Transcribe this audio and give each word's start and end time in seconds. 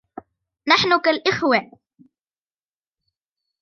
نحن 0.67 0.99
كالإخوة. 1.01 1.71